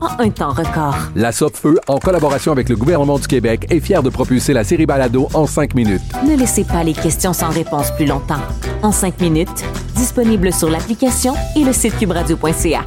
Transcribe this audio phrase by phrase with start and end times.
[0.00, 0.96] en un temps record.
[1.14, 4.86] La Feu, en collaboration avec le gouvernement du Québec, est fière de propulser la série
[4.86, 6.02] Balado en cinq minutes.
[6.26, 8.42] Ne laissez pas les questions sans réponse plus longtemps.
[8.82, 9.64] En cinq minutes,
[9.94, 12.84] disponible sur l'application et le site cubradio.ca.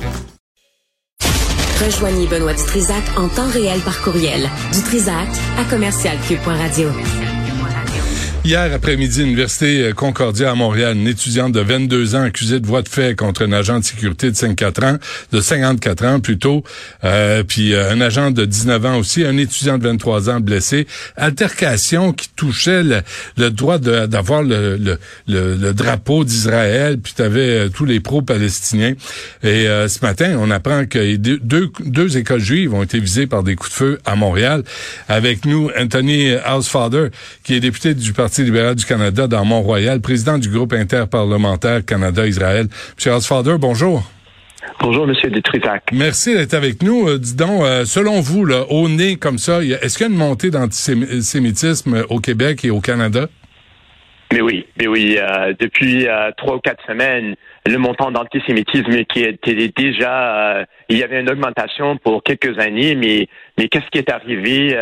[1.84, 4.48] Rejoignez Benoît Dutrisac en temps réel par courriel.
[4.72, 5.28] Dutrisac
[5.58, 6.90] à commercialcube.radio.
[8.44, 12.90] Hier après-midi, l'Université Concordia à Montréal, une étudiante de 22 ans accusée de voie de
[12.90, 14.98] fait contre un agent de sécurité de 54 ans,
[15.32, 16.64] de 54 ans plutôt,
[17.04, 20.88] euh, puis euh, un agent de 19 ans aussi, un étudiant de 23 ans blessé.
[21.18, 27.70] Altercation qui touchait le, droit d'avoir le, le, le, drapeau d'Israël, puis tu avais euh,
[27.70, 28.96] tous les pro-palestiniens.
[29.44, 33.56] Et ce matin, on apprend que deux, deux écoles juives ont été visées par des
[33.56, 34.64] coups de feu à Montréal.
[35.08, 37.10] Avec nous, Anthony Housefather,
[37.44, 41.84] qui est député du Parti Parti libéral du Canada dans Mont-Royal, président du groupe interparlementaire
[41.86, 42.68] Canada-Israël.
[42.96, 44.10] Monsieur Osfader, bonjour.
[44.80, 45.84] Bonjour, Monsieur Detrisac.
[45.92, 47.10] Merci d'être avec nous.
[47.10, 50.14] Euh, dis donc, euh, selon vous, là, au nez comme ça, est-ce qu'il y a
[50.14, 53.28] une montée d'antisémitisme au Québec et au Canada?
[54.32, 55.18] Mais oui, mais oui.
[55.20, 61.20] Euh, depuis trois ou quatre semaines, le montant d'antisémitisme qui était déjà, il y avait
[61.20, 63.28] une augmentation pour quelques années, mais
[63.58, 64.74] mais qu'est-ce qui est arrivé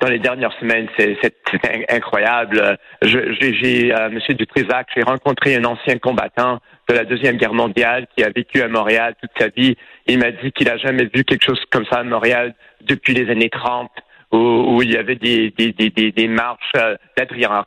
[0.00, 0.88] dans les dernières semaines.
[0.98, 1.16] C'est
[1.90, 2.78] incroyable.
[3.02, 8.24] J'ai, euh, Monsieur Dutrisac, j'ai rencontré un ancien combattant de la Deuxième Guerre mondiale qui
[8.24, 9.76] a vécu à Montréal toute sa vie.
[10.06, 13.30] Il m'a dit qu'il a jamais vu quelque chose comme ça à Montréal depuis les
[13.30, 13.90] années 30,
[14.32, 17.64] où, où il y avait des, des, des, des marches euh, d'Adrien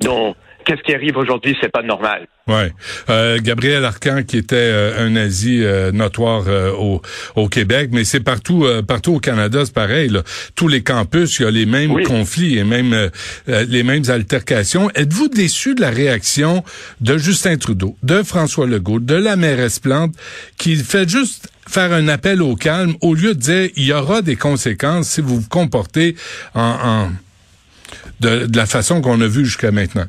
[0.00, 0.36] Donc,
[0.68, 2.28] qu'est-ce qui arrive aujourd'hui, c'est pas normal.
[2.46, 2.72] Ouais,
[3.08, 6.44] euh, Gabriel Arcan qui était euh, un nazi euh, notoire
[6.78, 7.00] au,
[7.36, 10.08] au Québec, mais c'est partout partout au Canada, c'est pareil.
[10.10, 10.22] Là.
[10.54, 13.10] Tous les campus, il y a les mêmes conflits et même
[13.46, 14.90] les mêmes altercations.
[14.94, 16.62] Êtes-vous déçu de la réaction
[17.00, 20.14] de Justin Trudeau, de François Legault, de la mairesse Plante,
[20.58, 24.22] qui fait juste faire un appel au calme au lieu de dire il y aura
[24.22, 26.16] des conséquences si vous vous comportez
[26.54, 27.10] en, en
[28.20, 30.06] de, de la façon qu'on a vu jusqu'à maintenant?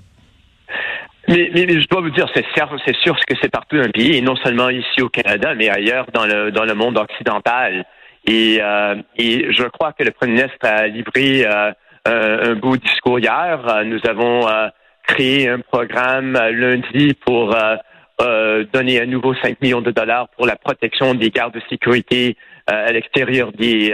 [1.29, 4.17] Mais, mais, je dois vous dire, c'est sûr, c'est sûr que c'est partout un pays,
[4.17, 7.85] et non seulement ici au Canada, mais ailleurs dans le dans le monde occidental.
[8.25, 11.71] Et, euh, et je crois que le Premier ministre a livré euh,
[12.05, 13.59] un, beau discours hier.
[13.85, 14.69] Nous avons euh,
[15.07, 17.55] créé un programme lundi pour
[18.73, 22.91] donner à nouveau 5 millions de dollars pour la protection des gardes de sécurité à
[22.91, 23.93] l'extérieur des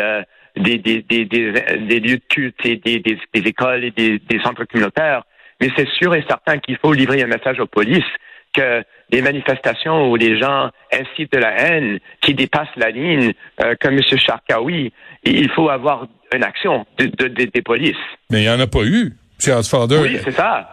[0.55, 5.23] des, des, des, lieux de culte et des, écoles et des centres communautaires.
[5.61, 8.03] Mais c'est sûr et certain qu'il faut livrer un message aux polices
[8.53, 13.75] que des manifestations où les gens incitent de la haine qui dépassent la ligne, euh,
[13.81, 14.01] comme M.
[14.17, 14.93] Charkaoui,
[15.23, 17.95] il faut avoir une action de, des polices.
[18.29, 19.13] Mais il n'y en a pas eu,
[19.45, 19.53] M.
[19.53, 19.99] Asfander.
[20.01, 20.69] Oui, c'est ça.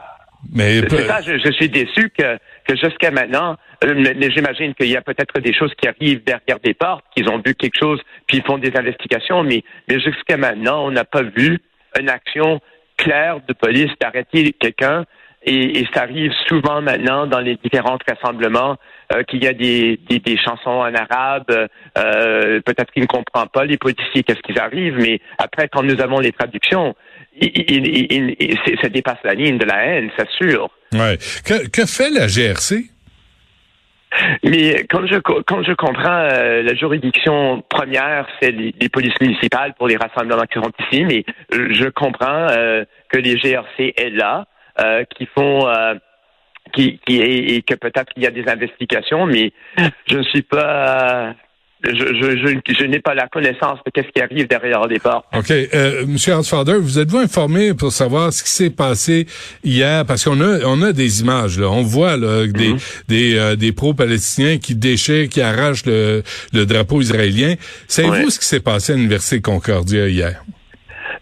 [0.53, 5.01] Mais c'est ça, je, suis déçu que, que jusqu'à maintenant, euh, j'imagine qu'il y a
[5.01, 8.43] peut-être des choses qui arrivent derrière des portes, qu'ils ont vu quelque chose, puis ils
[8.43, 11.59] font des investigations, mais, mais jusqu'à maintenant, on n'a pas vu
[11.99, 12.61] une action
[12.97, 15.05] clair de police d'arrêter quelqu'un.
[15.45, 18.77] Et, ça arrive souvent maintenant dans les différents rassemblements
[19.13, 23.65] euh, qu'il y a des, des, chansons en arabe, euh, peut-être qu'ils ne comprennent pas
[23.65, 26.95] les policiers qu'est-ce qu'ils arrivent, mais après quand nous avons les traductions,
[27.41, 30.71] ça dépasse la ligne de la haine, c'est sûr.
[30.93, 31.19] Ouais.
[31.73, 32.92] Que fait la GRC?
[34.45, 39.89] Mais comme je, quand je comprends, euh, la juridiction première, c'est les, polices municipales pour
[39.89, 44.47] les rassemblements qui sont ici, mais je comprends euh, que les GRC est là,
[44.81, 45.67] euh, qui font,
[46.73, 49.53] qui, qui et, que peut-être il y a des investigations, mais
[50.07, 51.35] je ne suis pas
[51.85, 52.37] je, je,
[52.67, 55.25] je, je n'ai pas la connaissance de qu'est-ce qui arrive derrière les portes.
[55.37, 55.51] OK.
[55.51, 59.27] Euh, Monsieur Hansfader, vous êtes-vous informé pour savoir ce qui s'est passé
[59.65, 60.05] hier?
[60.07, 61.69] Parce qu'on a, on a des images, là.
[61.71, 62.79] On voit là, des, Mhm.
[63.09, 67.55] des, euh, des pro-palestiniens qui déchirent, qui arrachent le, le drapeau israélien.
[67.89, 68.31] Savez-vous Ouais.
[68.31, 70.43] ce qui s'est passé à l'Université Concordia hier?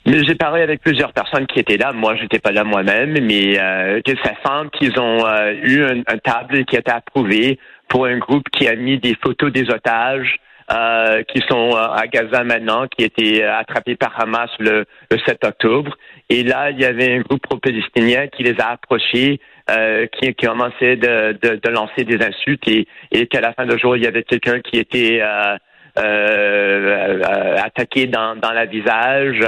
[0.06, 1.92] Mais j'ai parlé avec plusieurs personnes qui étaient là.
[1.92, 6.00] Moi, j'étais pas là moi-même, mais euh, que ça semble qu'ils ont euh, eu un,
[6.06, 7.58] un table qui a été approuvé
[7.88, 10.36] pour un groupe qui a mis des photos des otages
[10.72, 15.18] euh, qui sont euh, à Gaza maintenant, qui étaient euh, attrapés par Hamas le, le
[15.26, 15.96] 7 octobre.
[16.28, 19.40] Et là, il y avait un groupe pro-palestinien qui les a approchés,
[19.70, 23.66] euh, qui, qui commençait de, de, de lancer des insultes et, et qu'à la fin
[23.66, 25.56] du jour, il y avait quelqu'un qui était euh,
[25.98, 29.40] euh, attaqué dans, dans la visage,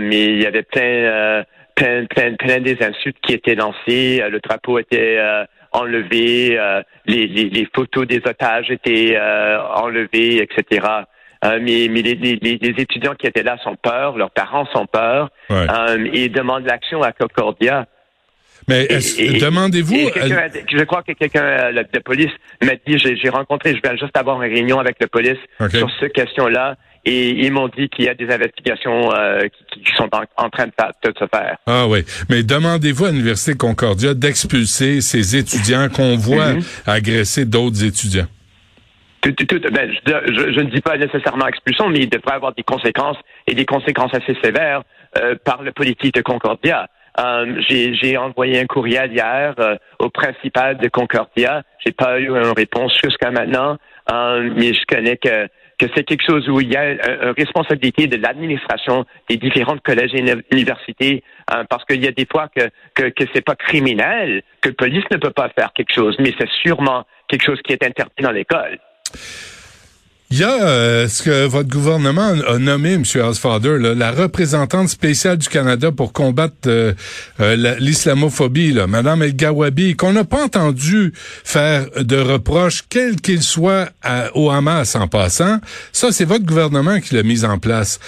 [0.00, 4.22] mais il y avait plein, plein, plein, plein des insultes qui étaient lancées.
[4.30, 5.18] Le drapeau était
[5.76, 10.86] euh, enlevé, euh, les, les, les photos des otages étaient euh, enlevées, etc.
[11.44, 14.86] Euh, mais mais les, les, les étudiants qui étaient là sont peur, leurs parents sont
[14.86, 15.66] peur Ouais.
[15.70, 17.86] euh, et demandent l'action à Concordia.
[18.68, 19.94] Mais demandez-vous...
[19.94, 22.32] je crois que quelqu'un le- de police
[22.64, 25.38] m'a dit, j'ai rencontré, je viens juste avoir une réunion avec la police
[25.70, 26.76] sur cette question-là,
[27.06, 29.42] et ils m'ont dit qu'il y a des investigations euh,
[29.72, 30.72] qui, qui sont en, en train de,
[31.18, 31.56] se faire.
[31.66, 36.62] Ah oui, mais demandez-vous à l'Université Concordia d'expulser ces étudiants qu'on voit Mhm.
[36.86, 38.26] agresser d'autres étudiants.
[39.22, 42.34] Tout, tout, tout- ben, je, je- je ne dis pas nécessairement expulsion, mais il devrait
[42.34, 43.16] avoir des conséquences
[43.46, 44.82] et des conséquences assez sévères
[45.18, 46.88] euh, par le politique de Concordia.
[47.18, 51.62] Euh, j'ai j'ai envoyé un courriel hier euh, au principal de Concordia.
[51.84, 53.78] J'ai pas eu une réponse jusqu'à maintenant,
[54.12, 58.06] euh, mais je connais que que c'est quelque chose où il y a une, responsabilité
[58.06, 62.48] de l'administration des différentes collèges et uni- universités, euh, parce qu'il y a des fois
[62.54, 66.16] que que, que c'est pas criminel, que la police ne peut pas faire quelque chose,
[66.18, 68.78] mais c'est sûrement quelque chose qui est interdit dans l'école.
[70.32, 73.04] Il y a euh, ce que votre gouvernement a nommé, M.
[73.14, 76.94] Là, la représentante spéciale du Canada pour combattre euh,
[77.38, 81.12] euh, la- l'islamophobie, Mme El Gawabi, qu'on n'a pas entendu
[81.44, 85.60] faire de reproches, quels qu'ils soient, à- au Hamas en passant.
[85.92, 88.00] Ça, c'est votre gouvernement qui l'a mise en place.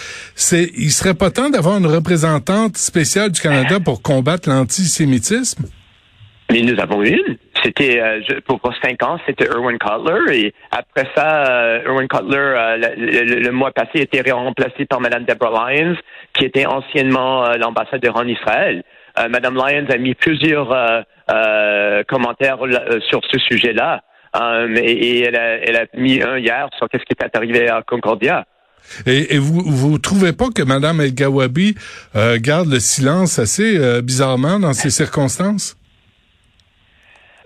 [0.52, 5.62] Il serait pas temps d'avoir une représentante spéciale du Canada pour combattre l'antisémitisme?
[6.50, 7.36] Mais nous avons une.
[7.62, 10.38] C'était euh, pour, pour cinq ans, c'était Erwin Cutler.
[10.38, 15.00] Et après ça, euh, Erwin Cutler, euh, le, le- le mois passé, était remplacé par
[15.00, 15.96] Mme Deborah Lyons,
[16.34, 18.82] qui était anciennement euh, l'ambassadeur en Israël.
[19.18, 22.58] Euh, Mme Lyons a mis plusieurs euh, commentaires
[23.10, 24.02] sur ce sujet-là.
[24.76, 27.82] Et et elle, a, elle a mis un hier sur qu'est-ce qui est arrivé à
[27.82, 28.44] Concordia.
[29.06, 31.74] Et, et vous vous trouvez pas que Mme El Gawabi
[32.36, 35.77] garde le silence assez bizarrement dans ces circonstances?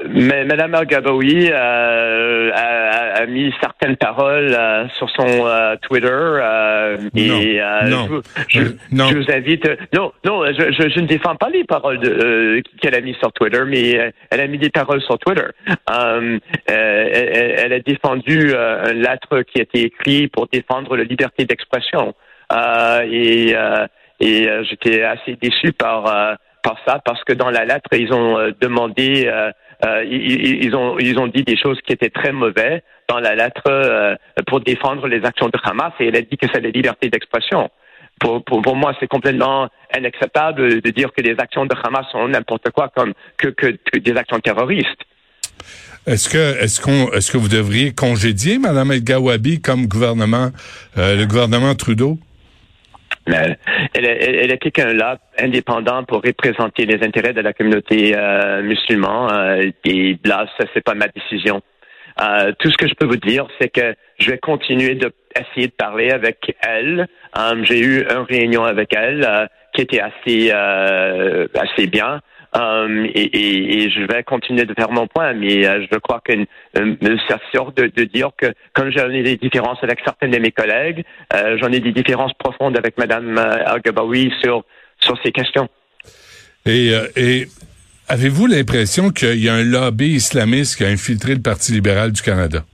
[0.09, 6.97] Mais Mme Al-Gabaoui euh, a, a- mis certaines paroles euh, sur son euh, Twitter euh,
[7.15, 8.09] et euh, non.
[8.49, 9.07] je, je- Euh, non.
[9.09, 9.69] je vous invite.
[9.95, 13.33] non, non, je, je, ne défends pas les paroles de, euh, qu'elle a mis sur
[13.33, 15.47] Twitter, mais elle a mis des paroles sur Twitter.
[15.87, 21.45] Elle, elle a défendu euh, une lettre qui a été écrite pour défendre la liberté
[21.45, 22.15] d'expression.
[22.53, 23.87] Euh, et euh,
[24.21, 28.13] et euh, j'étais assez déçu par euh, par ça parce que dans la lettre ils
[28.13, 29.27] ont euh, demandé
[29.85, 33.63] euh, ils, ont ils ont dit des choses qui étaient très mauvaises dans la lettre
[33.67, 34.15] euh,
[34.47, 37.69] pour défendre les actions de Hamas et elle a dit que c'est la liberté d'expression.
[38.21, 42.71] Pour, pour, moi, c'est complètement inacceptable de dire que les actions de Hamas sont n'importe
[42.71, 45.03] quoi comme que, que, que des actions terroristes.
[46.07, 50.51] Est-ce que est-ce qu'on est-ce que vous devriez congédier Mme El Gawabi comme gouvernement
[50.99, 52.19] euh, le gouvernement Trudeau?
[53.27, 53.57] Mais
[53.95, 58.63] elle est, elle est quelqu'un là, indépendant pour représenter les intérêts de la communauté euh,
[58.63, 59.33] musulmane.
[59.33, 61.61] euh, et là, ça, c'est pas ma décision.
[62.21, 65.69] Euh, tout ce que je peux vous dire, c'est que je vais continuer de essayer
[65.69, 67.07] de parler avec elle.
[67.39, 72.21] Euh, J'ai eu une réunion avec elle euh, qui était assez euh, assez bien.
[72.55, 76.21] Euh, et, et, et je vais continuer de faire mon point, mais euh, je crois
[76.23, 80.29] que euh, ça sort de, de dire que comme j'en ai des différences avec certains
[80.29, 84.65] de mes collègues, j'en ai des différences profondes avec Madame Al-Gabawi sur
[85.01, 85.69] sur ces questions.
[86.67, 87.47] Et, et
[88.09, 92.21] avez-vous l'impression qu'il y a un lobby islamiste qui a infiltré le Parti libéral du
[92.21, 92.65] Canada?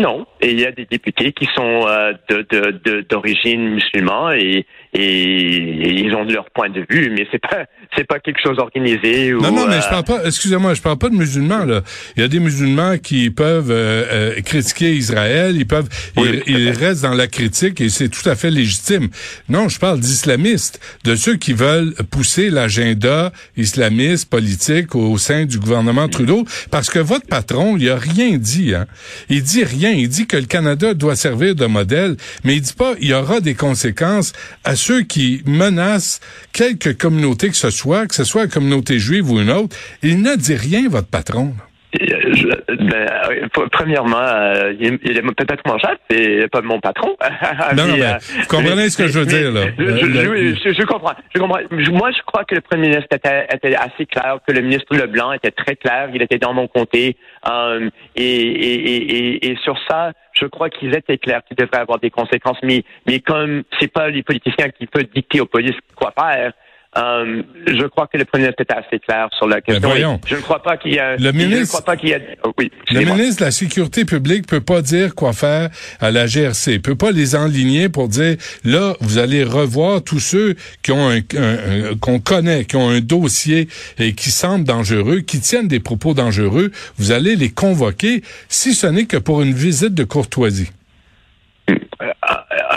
[0.00, 4.34] Non, et il y a des députés qui sont euh, de de- de- d'origine musulmane
[4.38, 7.64] et, et, et ils ont leur point de vue, mais c'est pas
[7.96, 10.24] c'est pas quelque chose organisé ou Non, non, mais euh, je parle pas.
[10.24, 11.82] Excusez-moi, je parle pas de musulmans là.
[12.16, 14.04] Il y a des musulmans qui peuvent euh,
[14.36, 15.56] euh, critiquer Israël.
[15.56, 19.08] Ils peuvent, Oui, ils, ils restent dans la critique et c'est tout à fait légitime.
[19.48, 25.58] Non, je parle d'islamistes, de ceux qui veulent pousser l'agenda islamiste politique au sein du
[25.58, 28.74] gouvernement Trudeau, parce que votre patron, il a rien dit.
[28.74, 28.86] Hein.
[29.28, 29.89] Il dit rien.
[29.98, 33.14] Il dit que le Canada doit servir de modèle, mais il dit pas il y
[33.14, 34.32] aura des conséquences
[34.64, 36.20] à ceux qui menacent
[36.52, 39.76] quelque communauté que ce soit, que ce soit la communauté juive ou une autre.
[40.02, 41.54] Il ne dit rien, votre patron.
[41.92, 47.16] Je, ben, euh, premièrement, euh, il, il, est peut-être mon chef, mais pas mon patron.
[47.20, 47.26] non,
[47.74, 49.62] mais, non, mais euh, vous comprenez ce que je veux dire, là.
[49.76, 51.58] Je, je, je, comprends, je comprends.
[51.70, 55.32] Moi, je crois que le premier ministre était, était, assez clair, que le ministre Leblanc
[55.32, 57.16] était très clair, il était dans mon comté.
[57.44, 61.98] Um, et, et, et, et, sur ça, je crois qu'ils étaient clairs qu'il devrait avoir
[61.98, 62.58] des conséquences.
[62.62, 66.52] Mais, mais comme c'est pas les politiciens qui peuvent dicter aux polices quoi faire,
[66.98, 69.88] euh, je crois que le premier ministre était assez clair sur la question.
[69.88, 70.20] voyons.
[70.26, 71.16] Je ne crois pas qu'il y a.
[71.16, 72.18] Le ministre, je ne crois pas qu'il y a.
[72.42, 75.70] Oh, oui, le ministre de la Sécurité publique peut pas dire quoi faire
[76.00, 76.72] à la GRC.
[76.72, 81.08] Il peut pas les enligner pour dire là vous allez revoir tous ceux qui ont
[81.08, 83.68] un, un, qu'on connaît, qui ont un dossier
[83.98, 86.72] et qui semblent dangereux, qui tiennent des propos dangereux.
[86.98, 90.70] Vous allez les convoquer si ce n'est que pour une visite de courtoisie.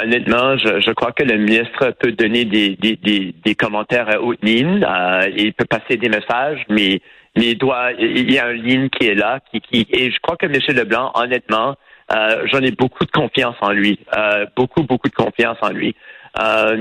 [0.03, 4.83] Honnêtement, je, crois que le ministre peut donner des, commentaires à haute ligne.
[4.83, 6.99] Euh, il peut passer des messages, mais,
[7.35, 9.39] il doit, il y a une ligne qui est là.
[9.39, 10.59] Qui, et je crois que M.
[10.75, 11.75] Leblanc, honnêtement,
[12.13, 13.97] euh, j'en ai beaucoup de confiance en lui.
[14.17, 15.95] Euh, beaucoup, beaucoup de confiance en lui.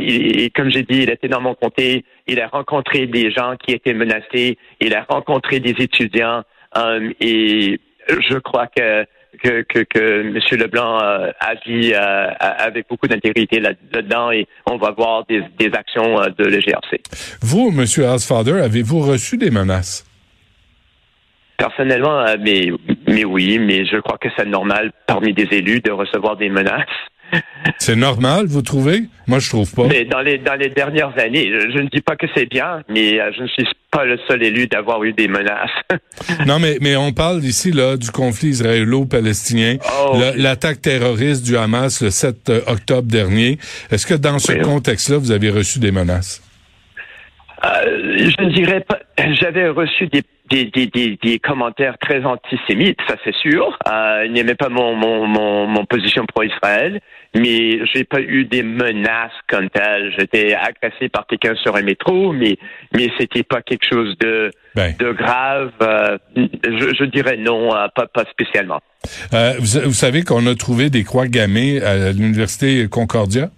[0.00, 2.04] Et, comme j'ai dit, il était dans mon comté.
[2.26, 4.58] Il a rencontré des gens qui étaient menacés.
[4.80, 6.42] Il a rencontré des étudiants.
[7.20, 9.06] Et je crois que
[9.42, 10.38] que, que, que M.
[10.58, 16.20] Leblanc euh, agit euh, avec beaucoup d'intégrité là-dedans et on va voir des, des actions
[16.20, 17.00] euh, de l'EGRC.
[17.40, 17.80] Vous, M.
[17.80, 20.04] Housefather, avez-vous reçu des menaces?
[21.56, 22.70] Personnellement, mais,
[23.06, 26.86] mais oui, mais je crois que c'est normal parmi des élus de recevoir des menaces.
[27.78, 29.04] C'est normal, vous trouvez?
[29.26, 29.86] Moi, je trouve pas.
[29.88, 33.18] Mais dans les dans les dernières années, je, ne dis pas que c'est bien, mais
[33.32, 35.70] je ne suis pas le seul élu d'avoir eu des menaces.
[36.46, 42.02] non, mais mais on parle ici là du conflit israélo-palestinien, oh, l'attaque terroriste du Hamas
[42.02, 43.58] le 7 euh, octobre dernier.
[43.90, 44.60] Est-ce que dans ce Oui.
[44.60, 46.42] contexte-là, vous avez reçu des menaces?
[47.64, 48.98] Euh, je ne dirais pas.
[49.40, 53.78] J'avais reçu des, des, des, des, des commentaires très antisémites, ça c'est sûr.
[53.88, 57.00] Euh, il n'aimait pas mon, mon, mon, mon position pro-Israël,
[57.34, 60.12] mais j'ai pas eu des menaces comme telles.
[60.18, 62.56] J'étais agressé par quelqu'un sur un métro, mais
[62.94, 64.94] mais c'était pas quelque chose de Ben.
[64.98, 65.72] de grave.
[65.80, 68.80] Euh, je, je dirais non, euh, pas pas spécialement.
[69.32, 73.50] Euh, vous, vous savez qu'on a trouvé des croix gammées à l'université Concordia?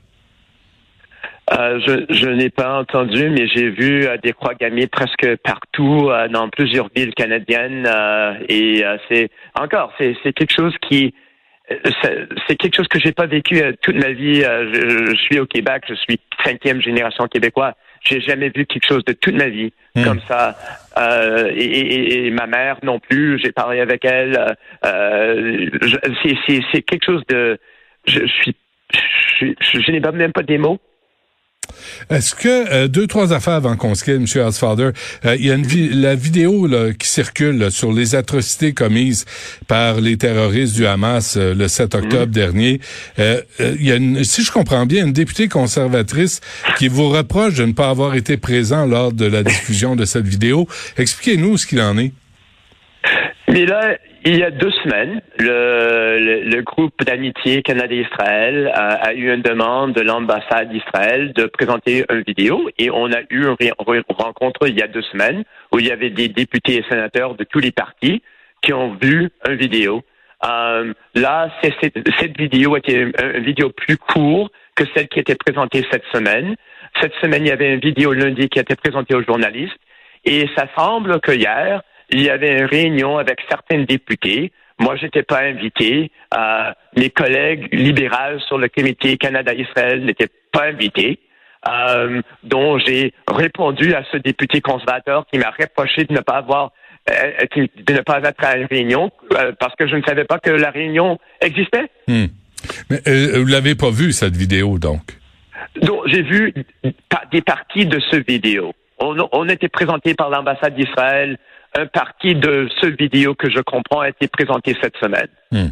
[1.53, 6.09] Euh, je, je n'ai pas entendu, mais j'ai vu euh, des croix gammées presque partout
[6.11, 7.87] euh, dans plusieurs villes canadiennes.
[7.87, 11.13] euh, et euh, c'est encore, c'est, c'est quelque chose qui,
[11.69, 14.43] c'est, c'est quelque chose que j'ai pas vécu toute ma vie.
[14.43, 17.75] Euh, je, je suis au Québec, je suis cinquième génération québécois.
[18.07, 20.03] J'ai jamais vu quelque chose de toute ma vie Hmm.
[20.05, 20.57] comme ça.
[20.99, 23.39] Euh, et, et- et ma mère non plus.
[23.39, 24.57] J'ai parlé avec elle.
[24.83, 27.59] Je- c'est, c'est, c'est quelque chose de.
[28.07, 28.57] Je, je suis.
[29.41, 30.81] Je, je, je n'ai pas- même pas des mots.
[32.11, 34.47] Est-ce que euh, deux trois affaires avant qu'on se quitte, M.
[34.47, 34.91] Housefather,
[35.25, 38.73] euh, il y a une vi- la vidéo là, qui circule là, sur les atrocités
[38.73, 39.25] commises
[39.69, 42.81] par les terroristes du Hamas euh, le 7 octobre dernier.
[43.19, 46.41] Euh, euh, il y a une, si je comprends bien, une députée conservatrice
[46.79, 50.27] qui vous reproche de ne pas avoir été présent lors de la diffusion de cette
[50.27, 50.69] vidéo.
[50.97, 52.13] Expliquez-nous ce qu'il en est.
[53.55, 59.15] Mais là, il y a deux semaines, le, le, le groupe d'amitié Canada-Israël a, a
[59.15, 64.03] eu une demande de l'ambassade d'Israël de présenter une vidéo et on a eu une
[64.09, 67.45] rencontre il y a deux semaines où il y avait des députés et sénateurs de
[67.45, 68.23] tous les partis
[68.61, 70.03] qui ont vu une vidéo.
[70.45, 75.21] Euh, là, c'est- c'est- cette vidéo était une, une vidéo plus courte que celle qui
[75.21, 76.57] était présentée cette semaine.
[77.01, 79.79] Cette semaine, il y avait une vidéo lundi qui a été présentée aux journalistes
[80.25, 81.83] et ça semble que hier,
[82.15, 84.53] il y avait une réunion avec certains députés.
[84.79, 86.11] Moi, j'étais pas invité.
[86.37, 91.19] Euh, mes collègues libéraux sur le comité Canada-Israël n'étaient pas invités.
[91.67, 96.73] Euh, dont j'ai répondu à ce député conservateur qui m'a reproché de ne pas avoir
[97.11, 100.39] euh, de ne pas être à une réunion euh, parce que je ne savais pas
[100.39, 101.91] que la réunion existait.
[102.07, 102.27] Hmm.
[102.91, 103.01] Mais
[103.39, 105.01] vous l'avez pas vu cette vidéo donc?
[105.81, 106.53] Donc, j'ai vu
[107.33, 108.75] des parties de ce vidéo.
[108.99, 111.39] On, on était présenté par l'ambassade d'Israël.
[111.77, 115.29] Un parti de ce vidéo que je comprends a été présenté cette semaine.
[115.51, 115.69] Hmm.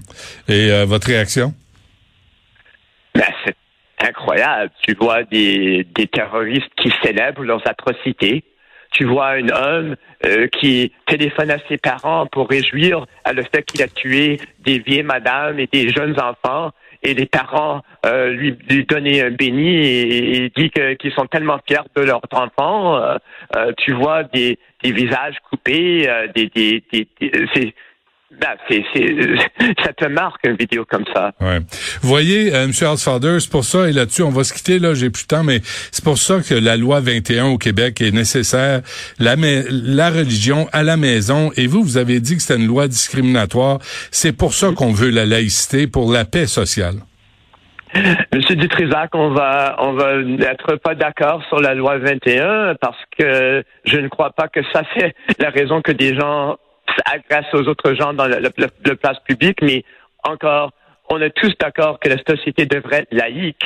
[0.49, 1.55] Et euh, votre réaction?
[3.15, 3.57] Ben, c'est
[4.05, 4.73] incroyable.
[4.83, 8.43] Tu vois des, des terroristes qui célèbrent leurs atrocités.
[8.91, 13.63] Tu vois un homme euh, qui téléphone à ses parents pour réjouir à le fait
[13.63, 16.73] qu'il a tué des vieilles madames et des jeunes enfants.
[17.03, 21.83] Et les parents euh, lui, lui donner un béni et, et qu'ils sont tellement fiers
[21.97, 22.97] de leur enfant.
[22.97, 23.17] Euh,
[23.57, 26.83] euh, tu vois des, visages coupés, des-
[28.41, 28.83] Ben, c'est,
[29.85, 31.33] ça te marque une vidéo comme ça.
[31.41, 31.59] Ouais.
[32.01, 32.71] Vous voyez, euh, M.
[32.71, 35.45] Housefather, c'est pour ça, et là-dessus, on va se quitter, là, j'ai plus de temps,
[35.45, 35.61] mais
[35.91, 38.81] c'est pour ça que la loi 21 au Québec est nécessaire.
[39.19, 42.89] La, la religion à la maison, et vous, vous avez dit que c'était une loi
[42.89, 43.79] discriminatoire.
[44.11, 46.97] C'est pour ça qu'on veut la laïcité, pour la paix sociale.
[48.35, 50.15] Monsieur Dutrisac, on va on va
[50.51, 54.83] être pas d'accord sur la loi 21 parce que je ne crois pas que ça
[54.97, 56.57] c'est la raison que des gens
[57.05, 58.51] agressent aux autres gens dans le,
[58.97, 59.85] place publique, mais
[60.25, 60.73] encore,
[61.09, 63.65] on est tous d'accord que la société devrait être laïque.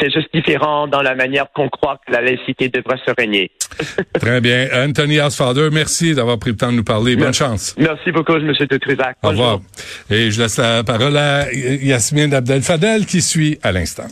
[0.00, 3.50] C'est juste différent dans la manière qu'on croit que la laïcité devrait se régner.
[4.20, 4.68] Très bien.
[4.72, 7.16] Anthony Asfader, merci d'avoir pris le temps de nous parler.
[7.16, 7.74] Bonne chance.
[7.78, 8.52] Merci beaucoup, M.
[8.70, 9.16] Dutrisac.
[9.22, 9.58] Au revoir.
[10.08, 14.06] Et je laisse la parole à Yasmine Abdel-Fadel qui suit à l'instant.